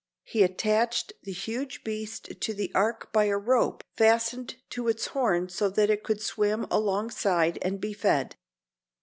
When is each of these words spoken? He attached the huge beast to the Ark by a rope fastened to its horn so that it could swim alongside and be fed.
He 0.23 0.41
attached 0.41 1.13
the 1.21 1.31
huge 1.31 1.83
beast 1.83 2.31
to 2.41 2.55
the 2.55 2.71
Ark 2.73 3.13
by 3.13 3.25
a 3.25 3.37
rope 3.37 3.83
fastened 3.95 4.55
to 4.71 4.87
its 4.87 5.05
horn 5.13 5.47
so 5.47 5.69
that 5.69 5.91
it 5.91 6.03
could 6.03 6.21
swim 6.23 6.65
alongside 6.71 7.59
and 7.61 7.79
be 7.79 7.93
fed. 7.93 8.35